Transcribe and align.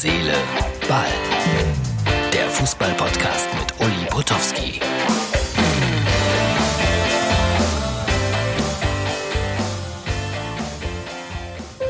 Seele, 0.00 0.34
Ball. 0.88 1.06
Der 2.32 2.48
Fußball-Podcast 2.50 3.48
mit 3.58 3.80
Uli 3.80 4.06
Potowski. 4.08 4.78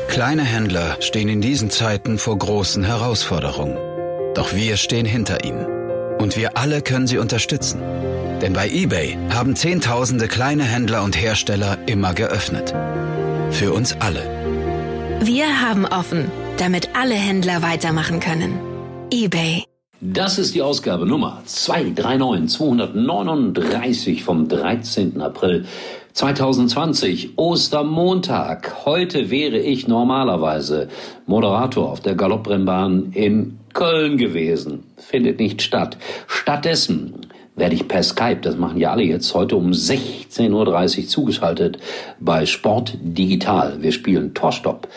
Kleine 0.07 0.41
Händler 0.41 0.99
stehen 1.01 1.29
in 1.29 1.39
diesen 1.39 1.69
Zeiten 1.69 2.17
vor 2.17 2.39
großen 2.39 2.83
Herausforderungen. 2.83 3.77
Doch 4.33 4.55
wir 4.55 4.77
stehen 4.77 5.05
hinter 5.05 5.43
ihnen. 5.43 5.67
Und 6.17 6.35
wir 6.35 6.57
alle 6.57 6.81
können 6.81 7.05
sie 7.05 7.19
unterstützen. 7.19 7.79
Denn 8.41 8.53
bei 8.53 8.69
eBay 8.69 9.19
haben 9.31 9.55
Zehntausende 9.55 10.27
kleine 10.27 10.63
Händler 10.63 11.03
und 11.03 11.15
Hersteller 11.15 11.77
immer 11.85 12.15
geöffnet. 12.15 12.73
Für 13.51 13.71
uns 13.71 13.95
alle. 13.99 14.23
Wir 15.21 15.61
haben 15.61 15.85
offen, 15.85 16.31
damit 16.59 16.89
alle 16.93 17.15
Händler 17.15 17.61
weitermachen 17.61 18.19
können. 18.19 18.59
eBay. 19.11 19.63
Das 20.01 20.39
ist 20.39 20.55
die 20.55 20.61
Ausgabe 20.61 21.05
Nummer 21.05 21.41
239 21.45 22.49
239 22.49 24.23
vom 24.23 24.47
13. 24.47 25.19
April 25.19 25.65
2020, 26.13 27.37
Ostermontag. 27.37 28.85
Heute 28.85 29.29
wäre 29.29 29.57
ich 29.57 29.87
normalerweise 29.87 30.87
Moderator 31.25 31.91
auf 31.91 31.99
der 31.99 32.15
Galopprennbahn 32.15 33.11
in 33.13 33.59
Köln 33.73 34.17
gewesen. 34.17 34.83
Findet 34.97 35.39
nicht 35.39 35.61
statt. 35.61 35.97
Stattdessen 36.27 37.15
werde 37.55 37.75
ich 37.75 37.87
per 37.87 38.03
Skype, 38.03 38.39
das 38.41 38.57
machen 38.57 38.77
ja 38.77 38.91
alle 38.91 39.03
jetzt, 39.03 39.33
heute 39.33 39.55
um 39.57 39.71
16.30 39.71 40.99
Uhr 41.01 41.07
zugeschaltet 41.07 41.77
bei 42.19 42.45
Sport 42.45 42.97
Digital. 43.01 43.81
Wir 43.81 43.91
spielen 43.91 44.33
Torstopp. 44.33 44.87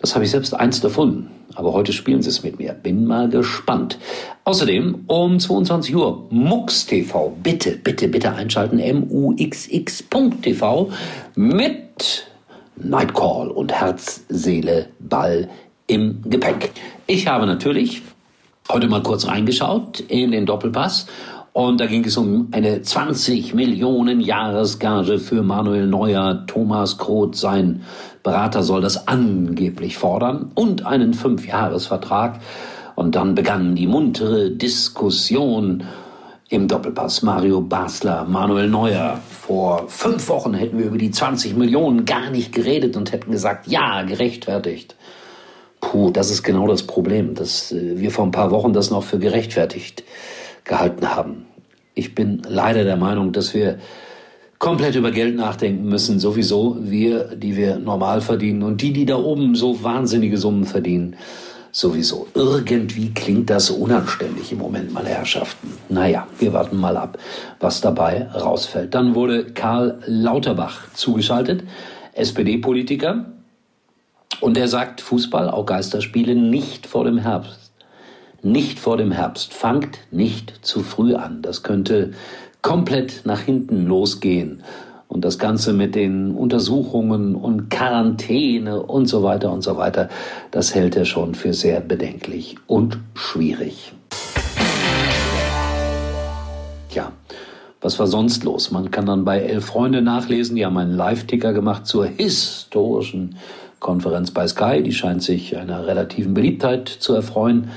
Das 0.00 0.14
habe 0.14 0.24
ich 0.24 0.30
selbst 0.30 0.54
einst 0.54 0.84
erfunden. 0.84 1.30
Aber 1.54 1.72
heute 1.72 1.92
spielen 1.92 2.22
sie 2.22 2.28
es 2.28 2.42
mit 2.42 2.58
mir. 2.58 2.72
Bin 2.72 3.06
mal 3.06 3.28
gespannt. 3.28 3.98
Außerdem 4.44 5.04
um 5.06 5.38
22 5.38 5.96
Uhr 5.96 6.26
MUX 6.30 6.86
TV. 6.86 7.36
Bitte, 7.42 7.72
bitte, 7.76 8.08
bitte 8.08 8.32
einschalten. 8.32 8.78
M-U-X-X.tv 8.78 10.10
mit 11.34 12.26
Nightcall 12.76 13.50
und 13.50 13.72
Herz, 13.72 14.24
Seele, 14.28 14.90
Ball 14.98 15.48
im 15.86 16.20
Gepäck. 16.24 16.72
Ich 17.06 17.26
habe 17.26 17.46
natürlich 17.46 18.02
heute 18.70 18.88
mal 18.88 19.02
kurz 19.02 19.26
reingeschaut 19.26 20.00
in 20.00 20.32
den 20.32 20.44
Doppelpass 20.44 21.06
und 21.56 21.80
da 21.80 21.86
ging 21.86 22.04
es 22.04 22.18
um 22.18 22.48
eine 22.52 22.82
20 22.82 23.54
Millionen 23.54 24.20
Jahresgage 24.20 25.18
für 25.18 25.42
Manuel 25.42 25.86
Neuer. 25.86 26.44
Thomas 26.46 26.98
Kroth, 26.98 27.34
sein 27.34 27.80
Berater, 28.26 28.64
soll 28.64 28.80
das 28.80 29.06
angeblich 29.06 29.96
fordern 29.98 30.50
und 30.56 30.84
einen 30.84 31.14
Fünfjahresvertrag. 31.14 32.40
Und 32.96 33.14
dann 33.14 33.36
begann 33.36 33.76
die 33.76 33.86
muntere 33.86 34.50
Diskussion 34.50 35.84
im 36.48 36.66
Doppelpass. 36.66 37.22
Mario 37.22 37.60
Basler, 37.60 38.24
Manuel 38.24 38.68
Neuer. 38.68 39.20
Vor 39.30 39.84
fünf 39.86 40.28
Wochen 40.28 40.54
hätten 40.54 40.76
wir 40.76 40.86
über 40.86 40.98
die 40.98 41.12
20 41.12 41.56
Millionen 41.56 42.04
gar 42.04 42.30
nicht 42.30 42.52
geredet 42.52 42.96
und 42.96 43.12
hätten 43.12 43.30
gesagt, 43.30 43.68
ja, 43.68 44.02
gerechtfertigt. 44.02 44.96
Puh, 45.80 46.10
das 46.10 46.32
ist 46.32 46.42
genau 46.42 46.66
das 46.66 46.82
Problem, 46.82 47.36
dass 47.36 47.70
äh, 47.70 47.96
wir 47.96 48.10
vor 48.10 48.24
ein 48.24 48.32
paar 48.32 48.50
Wochen 48.50 48.72
das 48.72 48.90
noch 48.90 49.04
für 49.04 49.20
gerechtfertigt 49.20 50.02
gehalten 50.64 51.14
haben. 51.14 51.46
Ich 51.94 52.16
bin 52.16 52.42
leider 52.48 52.82
der 52.82 52.96
Meinung, 52.96 53.30
dass 53.30 53.54
wir 53.54 53.78
komplett 54.58 54.94
über 54.96 55.10
Geld 55.10 55.36
nachdenken 55.36 55.88
müssen, 55.88 56.18
sowieso 56.18 56.76
wir, 56.80 57.36
die 57.36 57.56
wir 57.56 57.78
normal 57.78 58.20
verdienen 58.20 58.62
und 58.62 58.82
die, 58.82 58.92
die 58.92 59.06
da 59.06 59.16
oben 59.16 59.54
so 59.54 59.82
wahnsinnige 59.82 60.38
Summen 60.38 60.64
verdienen, 60.64 61.16
sowieso. 61.72 62.26
Irgendwie 62.34 63.12
klingt 63.12 63.50
das 63.50 63.70
unanständig 63.70 64.52
im 64.52 64.58
Moment, 64.58 64.92
meine 64.92 65.10
Herrschaften. 65.10 65.72
Naja, 65.88 66.26
wir 66.38 66.52
warten 66.52 66.76
mal 66.76 66.96
ab, 66.96 67.18
was 67.60 67.80
dabei 67.80 68.28
rausfällt. 68.28 68.94
Dann 68.94 69.14
wurde 69.14 69.44
Karl 69.52 70.00
Lauterbach 70.06 70.92
zugeschaltet, 70.94 71.62
SPD-Politiker, 72.14 73.26
und 74.40 74.58
er 74.58 74.68
sagt, 74.68 75.00
Fußball, 75.00 75.48
auch 75.48 75.64
Geisterspiele, 75.64 76.34
nicht 76.34 76.86
vor 76.86 77.04
dem 77.04 77.18
Herbst 77.18 77.66
nicht 78.46 78.78
vor 78.78 78.96
dem 78.96 79.10
Herbst. 79.10 79.52
Fangt 79.52 79.98
nicht 80.10 80.64
zu 80.64 80.82
früh 80.82 81.14
an. 81.14 81.42
Das 81.42 81.62
könnte 81.62 82.12
komplett 82.66 83.20
nach 83.24 83.42
hinten 83.42 83.86
losgehen. 83.86 84.64
Und 85.06 85.24
das 85.24 85.38
Ganze 85.38 85.72
mit 85.72 85.94
den 85.94 86.32
Untersuchungen 86.32 87.36
und 87.36 87.70
Quarantäne 87.70 88.82
und 88.82 89.06
so 89.06 89.22
weiter 89.22 89.52
und 89.52 89.62
so 89.62 89.76
weiter, 89.76 90.08
das 90.50 90.74
hält 90.74 90.96
er 90.96 91.04
schon 91.04 91.36
für 91.36 91.54
sehr 91.54 91.80
bedenklich 91.80 92.56
und 92.66 92.98
schwierig. 93.14 93.92
Tja, 96.88 97.12
was 97.80 98.00
war 98.00 98.08
sonst 98.08 98.42
los? 98.42 98.72
Man 98.72 98.90
kann 98.90 99.06
dann 99.06 99.24
bei 99.24 99.38
Elf 99.38 99.66
Freunde 99.66 100.02
nachlesen, 100.02 100.56
die 100.56 100.66
haben 100.66 100.76
einen 100.76 100.96
Live-Ticker 100.96 101.52
gemacht 101.52 101.86
zur 101.86 102.06
historischen 102.06 103.36
Konferenz 103.78 104.32
bei 104.32 104.48
Sky. 104.48 104.82
Die 104.82 104.92
scheint 104.92 105.22
sich 105.22 105.56
einer 105.56 105.86
relativen 105.86 106.34
Beliebtheit 106.34 106.88
zu 106.88 107.14
erfreuen. 107.14 107.68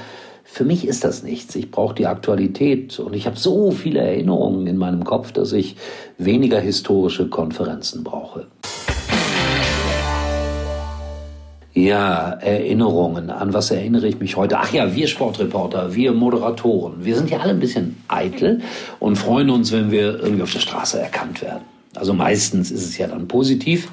Für 0.51 0.65
mich 0.65 0.87
ist 0.87 1.03
das 1.03 1.21
nichts. 1.21 1.55
Ich 1.55 1.69
brauche 1.69 1.93
die 1.93 2.07
Aktualität 2.07 2.99
und 2.99 3.13
ich 3.15 3.27
habe 3.27 3.37
so 3.37 3.69
viele 3.69 3.99
Erinnerungen 3.99 4.65
in 4.65 4.77
meinem 4.77 5.03
Kopf, 5.03 5.31
dass 5.31 5.53
ich 5.53 5.75
weniger 6.17 6.59
historische 6.59 7.29
Konferenzen 7.29 8.03
brauche. 8.03 8.47
Ja, 11.73 12.31
Erinnerungen. 12.31 13.29
An 13.29 13.53
was 13.53 13.69
erinnere 13.69 14.07
ich 14.07 14.19
mich 14.19 14.35
heute? 14.35 14.57
Ach 14.57 14.73
ja, 14.73 14.93
wir 14.95 15.07
Sportreporter, 15.07 15.93
wir 15.93 16.13
Moderatoren. 16.13 17.05
Wir 17.05 17.15
sind 17.15 17.29
ja 17.29 17.37
alle 17.37 17.51
ein 17.51 17.59
bisschen 17.59 18.01
eitel 18.07 18.61
und 18.99 19.17
freuen 19.17 19.51
uns, 19.51 19.71
wenn 19.71 19.91
wir 19.91 20.19
irgendwie 20.19 20.41
auf 20.41 20.51
der 20.51 20.59
Straße 20.59 20.99
erkannt 20.99 21.43
werden. 21.43 21.63
Also 21.95 22.13
meistens 22.13 22.71
ist 22.71 22.85
es 22.85 22.97
ja 22.97 23.07
dann 23.07 23.27
positiv, 23.27 23.89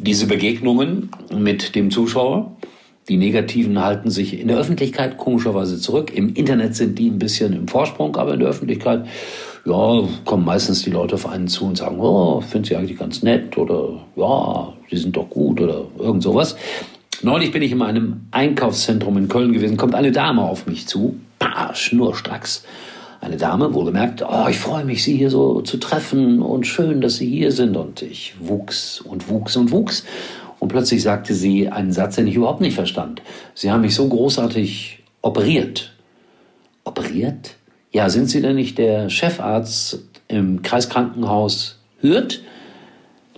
diese 0.00 0.26
Begegnungen 0.26 1.10
mit 1.32 1.74
dem 1.76 1.92
Zuschauer. 1.92 2.56
Die 3.08 3.16
Negativen 3.16 3.80
halten 3.80 4.10
sich 4.10 4.40
in 4.40 4.48
der 4.48 4.58
Öffentlichkeit 4.58 5.16
komischerweise 5.16 5.78
zurück. 5.80 6.12
Im 6.12 6.34
Internet 6.34 6.74
sind 6.74 6.98
die 6.98 7.08
ein 7.08 7.20
bisschen 7.20 7.52
im 7.52 7.68
Vorsprung, 7.68 8.16
aber 8.16 8.34
in 8.34 8.40
der 8.40 8.48
Öffentlichkeit, 8.48 9.06
ja, 9.64 10.02
kommen 10.24 10.44
meistens 10.44 10.82
die 10.82 10.90
Leute 10.90 11.14
auf 11.14 11.28
einen 11.28 11.46
zu 11.46 11.66
und 11.66 11.76
sagen, 11.76 12.00
oh, 12.00 12.40
finde 12.40 12.68
sie 12.68 12.76
eigentlich 12.76 12.98
ganz 12.98 13.22
nett 13.22 13.56
oder 13.58 14.00
ja, 14.16 14.72
sie 14.90 14.96
sind 14.96 15.16
doch 15.16 15.30
gut 15.30 15.60
oder 15.60 15.84
irgend 15.98 16.22
sowas. 16.22 16.56
Neulich 17.22 17.52
bin 17.52 17.62
ich 17.62 17.72
in 17.72 17.80
einem 17.80 18.26
Einkaufszentrum 18.32 19.16
in 19.16 19.28
Köln 19.28 19.52
gewesen, 19.52 19.76
kommt 19.76 19.94
eine 19.94 20.12
Dame 20.12 20.42
auf 20.42 20.66
mich 20.66 20.88
zu, 20.88 21.16
bah, 21.38 21.74
schnurstracks. 21.74 22.64
Eine 23.20 23.38
Dame, 23.38 23.72
wohlgemerkt, 23.72 24.22
oh, 24.22 24.46
ich 24.48 24.58
freue 24.58 24.84
mich, 24.84 25.02
Sie 25.02 25.16
hier 25.16 25.30
so 25.30 25.62
zu 25.62 25.78
treffen 25.78 26.42
und 26.42 26.66
schön, 26.66 27.00
dass 27.00 27.16
Sie 27.16 27.28
hier 27.28 27.50
sind. 27.50 27.76
Und 27.76 28.02
ich 28.02 28.34
wuchs 28.40 29.00
und 29.00 29.28
wuchs 29.28 29.56
und 29.56 29.70
wuchs. 29.70 30.04
Und 30.58 30.68
plötzlich 30.68 31.02
sagte 31.02 31.34
sie 31.34 31.68
einen 31.68 31.92
Satz, 31.92 32.16
den 32.16 32.26
ich 32.26 32.34
überhaupt 32.34 32.60
nicht 32.60 32.74
verstand. 32.74 33.22
Sie 33.54 33.70
haben 33.70 33.82
mich 33.82 33.94
so 33.94 34.08
großartig 34.08 35.02
operiert. 35.22 35.92
Operiert? 36.84 37.56
Ja, 37.92 38.10
sind 38.10 38.28
Sie 38.28 38.40
denn 38.40 38.56
nicht 38.56 38.78
der 38.78 39.08
Chefarzt 39.10 40.00
im 40.28 40.62
Kreiskrankenhaus 40.62 41.78
Hürth? 42.00 42.40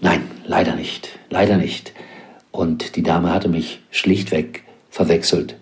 Nein, 0.01 0.23
leider 0.45 0.75
nicht. 0.75 1.11
Leider 1.31 1.57
nicht. 1.57 1.93
Und 2.51 2.97
die 2.97 3.03
Dame 3.03 3.33
hatte 3.33 3.49
mich 3.49 3.81
schlichtweg 3.91 4.65
verwechselt 4.91 5.57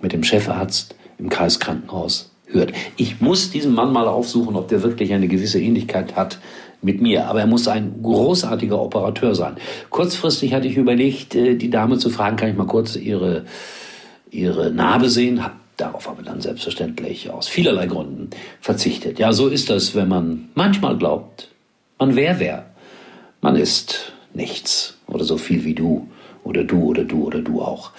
mit 0.00 0.12
dem 0.12 0.24
Chefarzt 0.24 0.94
im 1.18 1.28
Kreiskrankenhaus 1.28 2.30
Hürth. 2.46 2.72
Ich 2.96 3.20
muss 3.20 3.50
diesen 3.50 3.74
Mann 3.74 3.92
mal 3.92 4.08
aufsuchen, 4.08 4.56
ob 4.56 4.68
der 4.68 4.82
wirklich 4.82 5.12
eine 5.12 5.28
gewisse 5.28 5.60
Ähnlichkeit 5.60 6.16
hat 6.16 6.38
mit 6.84 7.00
mir. 7.00 7.26
Aber 7.26 7.40
er 7.40 7.46
muss 7.46 7.66
ein 7.66 8.02
großartiger 8.02 8.80
Operateur 8.80 9.34
sein. 9.34 9.56
Kurzfristig 9.90 10.54
hatte 10.54 10.68
ich 10.68 10.76
überlegt, 10.76 11.34
äh, 11.34 11.56
die 11.56 11.70
Dame 11.70 11.98
zu 11.98 12.10
fragen, 12.10 12.36
kann 12.36 12.50
ich 12.50 12.56
mal 12.56 12.66
kurz 12.66 12.94
ihre, 12.94 13.44
ihre 14.30 14.70
Narbe 14.70 15.08
sehen? 15.08 15.42
Hab 15.42 15.56
darauf 15.76 16.08
aber 16.08 16.22
dann 16.22 16.40
selbstverständlich 16.40 17.30
aus 17.30 17.48
vielerlei 17.48 17.86
Gründen 17.86 18.30
verzichtet. 18.60 19.18
Ja, 19.18 19.32
so 19.32 19.48
ist 19.48 19.70
das, 19.70 19.94
wenn 19.94 20.08
man 20.08 20.50
manchmal 20.54 20.96
glaubt, 20.96 21.48
man 21.98 22.14
wäre 22.14 22.38
wer. 22.38 22.66
Man 23.40 23.56
ist 23.56 24.12
nichts 24.32 24.96
oder 25.06 25.24
so 25.24 25.36
viel 25.36 25.64
wie 25.64 25.74
du 25.74 26.08
oder 26.44 26.64
du 26.64 26.84
oder 26.84 27.04
du 27.04 27.24
oder 27.24 27.40
du 27.40 27.62
auch. 27.62 27.90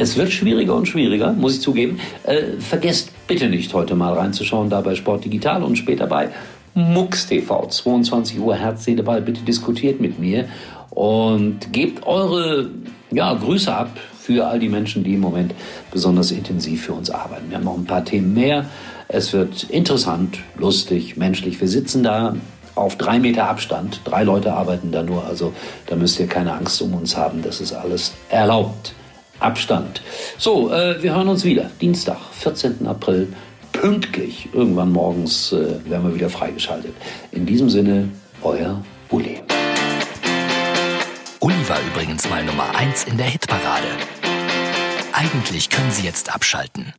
Es 0.00 0.16
wird 0.16 0.32
schwieriger 0.32 0.74
und 0.74 0.88
schwieriger, 0.88 1.34
muss 1.34 1.56
ich 1.56 1.60
zugeben. 1.60 2.00
Äh, 2.22 2.58
vergesst 2.58 3.10
bitte 3.26 3.50
nicht, 3.50 3.74
heute 3.74 3.94
mal 3.94 4.14
reinzuschauen, 4.14 4.70
da 4.70 4.80
bei 4.80 4.94
Sport 4.94 5.26
Digital 5.26 5.62
und 5.62 5.76
später 5.76 6.06
bei 6.06 6.30
MUX 6.72 7.26
TV, 7.26 7.68
22 7.68 8.40
Uhr 8.40 8.56
Herz, 8.56 8.84
Seele, 8.84 9.02
Ball. 9.02 9.20
Bitte 9.20 9.42
diskutiert 9.42 10.00
mit 10.00 10.18
mir 10.18 10.48
und 10.88 11.70
gebt 11.74 12.06
eure 12.06 12.70
ja, 13.10 13.34
Grüße 13.34 13.74
ab 13.74 13.90
für 14.18 14.46
all 14.46 14.58
die 14.58 14.70
Menschen, 14.70 15.04
die 15.04 15.12
im 15.12 15.20
Moment 15.20 15.54
besonders 15.92 16.30
intensiv 16.30 16.86
für 16.86 16.94
uns 16.94 17.10
arbeiten. 17.10 17.50
Wir 17.50 17.58
haben 17.58 17.64
noch 17.64 17.76
ein 17.76 17.84
paar 17.84 18.04
Themen 18.06 18.32
mehr. 18.32 18.64
Es 19.08 19.34
wird 19.34 19.64
interessant, 19.64 20.38
lustig, 20.56 21.18
menschlich. 21.18 21.60
Wir 21.60 21.68
sitzen 21.68 22.04
da 22.04 22.36
auf 22.74 22.96
drei 22.96 23.18
Meter 23.18 23.50
Abstand. 23.50 24.00
Drei 24.04 24.24
Leute 24.24 24.54
arbeiten 24.54 24.92
da 24.92 25.02
nur, 25.02 25.26
also 25.26 25.52
da 25.88 25.96
müsst 25.96 26.18
ihr 26.18 26.26
keine 26.26 26.54
Angst 26.54 26.80
um 26.80 26.94
uns 26.94 27.18
haben. 27.18 27.42
Das 27.42 27.60
ist 27.60 27.74
alles 27.74 28.14
erlaubt 28.30 28.94
Abstand. 29.40 30.02
So, 30.38 30.70
äh, 30.70 31.02
wir 31.02 31.14
hören 31.14 31.28
uns 31.28 31.44
wieder. 31.44 31.70
Dienstag, 31.80 32.18
14. 32.32 32.86
April, 32.86 33.32
pünktlich. 33.72 34.48
Irgendwann 34.52 34.92
morgens 34.92 35.52
äh, 35.52 35.76
werden 35.88 36.08
wir 36.08 36.14
wieder 36.14 36.30
freigeschaltet. 36.30 36.94
In 37.32 37.46
diesem 37.46 37.70
Sinne, 37.70 38.08
euer 38.42 38.82
Uli. 39.10 39.40
Uli 41.40 41.68
war 41.68 41.78
übrigens 41.92 42.28
mal 42.28 42.44
Nummer 42.44 42.74
1 42.76 43.04
in 43.04 43.16
der 43.16 43.26
Hitparade. 43.26 43.88
Eigentlich 45.12 45.70
können 45.70 45.90
Sie 45.90 46.04
jetzt 46.06 46.32
abschalten. 46.34 46.92